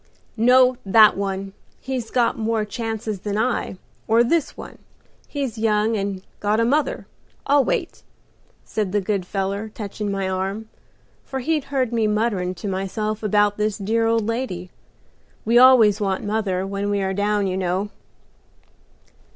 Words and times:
"'No, 0.35 0.77
that 0.83 1.15
one. 1.15 1.53
He's 1.79 2.09
got 2.09 2.35
more 2.35 2.65
chances 2.65 3.19
than 3.19 3.37
I, 3.37 3.77
or 4.07 4.23
this 4.23 4.57
one; 4.57 4.79
he's 5.27 5.59
young 5.59 5.95
and 5.95 6.23
got 6.39 6.59
a 6.59 6.65
mother; 6.65 7.05
I'll 7.45 7.63
wait,' 7.63 8.01
said 8.63 8.93
the 8.93 8.99
good 9.01 9.27
feller, 9.27 9.69
touchin' 9.69 10.09
my 10.09 10.27
arm, 10.27 10.67
for 11.23 11.37
he 11.39 11.59
'd 11.59 11.65
heard 11.65 11.93
me 11.93 12.07
mutterin' 12.07 12.55
to 12.55 12.67
myself 12.67 13.21
about 13.21 13.57
this 13.57 13.77
dear 13.77 14.07
old 14.07 14.25
lady. 14.25 14.71
We 15.45 15.59
always 15.59 16.01
want 16.01 16.23
mother 16.23 16.65
when 16.65 16.89
we 16.89 17.03
are 17.03 17.13
down, 17.13 17.45
you 17.45 17.55
know." 17.57 17.91